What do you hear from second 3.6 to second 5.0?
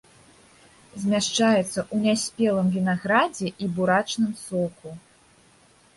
бурачным соку.